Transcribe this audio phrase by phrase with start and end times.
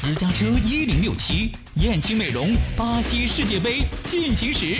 [0.00, 4.76] 私家车一零六七，燕青美容巴西世界杯进行时。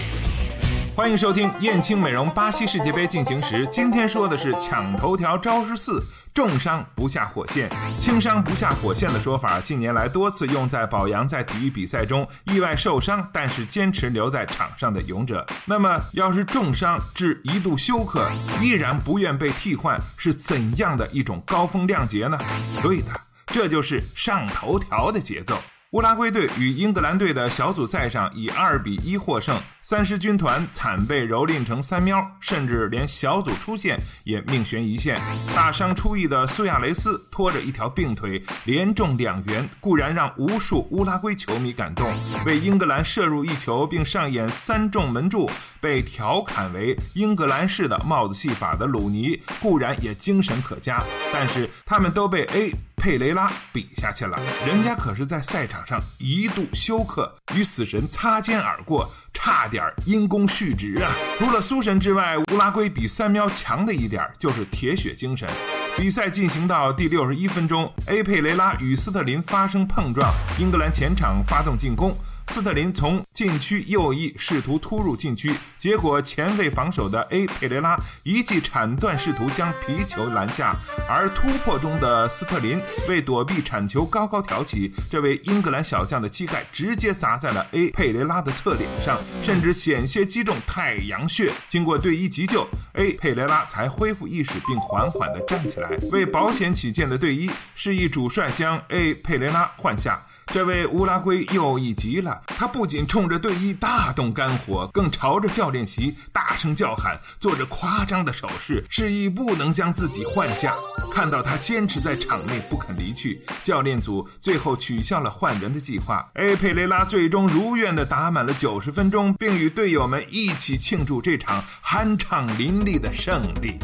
[0.94, 3.67] 欢迎收听燕青美容巴西世界杯进行时。
[3.69, 6.01] 今天说的是抢头条招式四：
[6.33, 7.69] 重伤不下火线，
[7.99, 15.45] 轻伤不下火线的说法，近年来多次用在保养在体育比赛中意外受伤，但是坚持留在场上的勇者。
[15.64, 18.30] 那么，要是重伤至一度休克，
[18.62, 22.39] 依然不愿被替换，是怎样的一种高风亮节呢？
[22.80, 23.09] 对的，
[23.51, 25.59] 这就是上头条的节奏。
[25.93, 35.19] 乌拉圭队与英格兰队的小组赛上以二比一获胜，三狮军团惨被蹂躏成三喵，甚至连小组出线也命悬一线。
[35.56, 42.06] 大伤初愈的苏亚雷斯拖着一条病腿连中两元，固然让无数乌拉圭球迷感动；
[42.45, 52.75] 为英格兰射入一球并上演三中门柱，被调侃为英格兰式的帽子戏法的鲁尼固然也精神可嘉，但是他们都被 A。
[52.98, 61.11] 佩雷拉比下去了，人家可是在赛场上一度休克，与死神擦肩而过，差点因公殉职啊！
[61.39, 65.48] 除了苏神之外，乌拉圭比三喵强的一点就是铁血精神。
[65.97, 72.17] 比赛进行到第六十一分钟，A 佩雷拉与斯特林发生碰撞，英格兰前场发动进攻。
[72.48, 80.74] 斯特林从禁区右翼试图突入禁区，结果前卫防守的 A 佩雷拉一记铲断，试图将皮球拦下，
[81.08, 91.52] 而突破中的斯特林为躲避铲球，高高挑起，这位英格兰小将的膝盖直接砸在了 A 佩雷拉的侧脸上，甚至险些击中太阳穴。
[91.69, 95.91] 经过队医急救，A 佩雷拉才恢复意识并缓缓地站起来。
[96.10, 100.24] 为保险起见的队医示意主帅将 A 佩雷拉换下。
[100.50, 110.75] 这位乌拉圭右翼急了，他不仅冲着队医大动肝火，更朝着教练席大声叫喊，做着夸张的手势，示意不能将自己换下。
[111.12, 116.28] 看到他坚持在场内不肯离去，教练组最后取消了换人的计划。
[116.34, 123.78] 埃佩雷拉最终如愿地打满了九十分钟，并与队友们一起庆祝这场酣畅淋漓的胜利。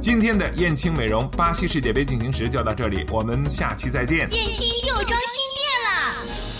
[0.00, 4.30] 今天的燕青美容巴西世界杯进行时就到这里，我们下期再见。
[4.30, 5.59] 燕青又装新，